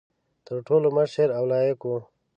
[0.47, 1.97] تر ټولو مشر او لایق وو.